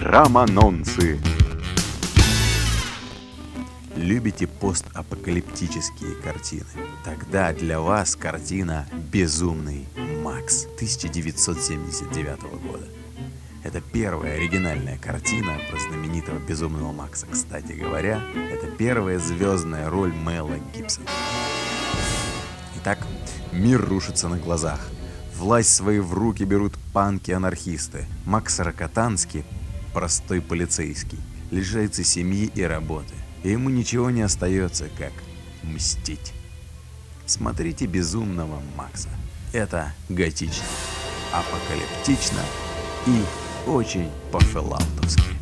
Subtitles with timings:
[0.00, 1.20] Романонцы.
[3.94, 6.64] Любите постапокалиптические картины?
[7.04, 9.86] Тогда для вас картина «Безумный
[10.22, 12.86] Макс» 1979 года.
[13.62, 17.26] Это первая оригинальная картина про знаменитого Безумного Макса.
[17.30, 21.06] Кстати говоря, это первая звездная роль Мэла Гибсона.
[22.78, 23.06] Итак,
[23.52, 24.80] мир рушится на глазах.
[25.36, 28.06] Власть свои в руки берут панки-анархисты.
[28.24, 29.44] Макс Рокотанский,
[29.92, 31.18] простой полицейский,
[31.50, 33.14] лишается семьи и работы.
[33.42, 35.12] И ему ничего не остается, как
[35.62, 36.32] мстить.
[37.26, 39.08] Смотрите «Безумного Макса».
[39.52, 40.64] Это готично,
[41.32, 42.40] апокалиптично
[43.06, 45.39] и очень по-филалтовски.